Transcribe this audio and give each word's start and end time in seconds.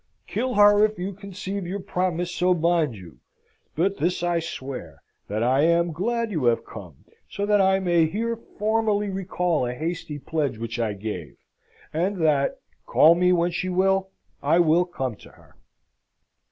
Kill 0.25 0.55
her 0.55 0.83
if 0.83 0.97
you 0.97 1.13
conceive 1.13 1.67
your 1.67 1.79
promise 1.79 2.31
so 2.33 2.55
binds 2.55 2.97
you: 2.97 3.19
but 3.75 3.97
this 3.97 4.23
I 4.23 4.39
swear, 4.39 5.03
that 5.27 5.43
I 5.43 5.61
am 5.61 5.91
glad 5.91 6.31
you 6.31 6.45
have 6.45 6.65
come, 6.65 7.05
so 7.29 7.45
that 7.45 7.61
I 7.61 7.77
may 7.79 8.07
here 8.07 8.35
formally 8.35 9.11
recall 9.11 9.67
a 9.67 9.75
hasty 9.75 10.17
pledge 10.17 10.57
which 10.57 10.79
I 10.79 10.93
gave, 10.93 11.37
and 11.93 12.17
that, 12.17 12.57
call 12.87 13.13
me 13.13 13.31
when 13.31 13.51
she 13.51 13.69
will, 13.69 14.09
I 14.41 14.57
will 14.57 14.85
come 14.85 15.17
to 15.17 15.29
her!" 15.29 15.55